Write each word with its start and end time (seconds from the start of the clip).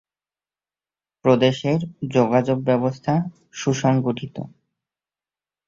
প্রদেশের 1.25 1.79
যোগাযোগ 2.09 2.57
ব্যবস্থা 2.61 3.13
সুসংগঠিত। 3.53 4.35